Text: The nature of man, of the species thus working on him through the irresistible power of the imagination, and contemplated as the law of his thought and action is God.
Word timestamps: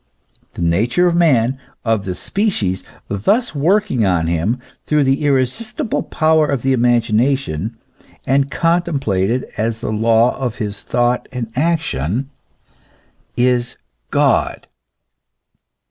The 0.55 0.63
nature 0.63 1.05
of 1.05 1.15
man, 1.15 1.59
of 1.85 2.05
the 2.05 2.15
species 2.15 2.83
thus 3.07 3.53
working 3.53 4.03
on 4.03 4.25
him 4.25 4.57
through 4.87 5.03
the 5.03 5.23
irresistible 5.25 6.01
power 6.01 6.47
of 6.47 6.63
the 6.63 6.73
imagination, 6.73 7.77
and 8.25 8.49
contemplated 8.49 9.45
as 9.59 9.79
the 9.79 9.91
law 9.91 10.35
of 10.39 10.55
his 10.55 10.81
thought 10.81 11.27
and 11.31 11.51
action 11.55 12.31
is 13.37 13.77
God. 14.09 14.65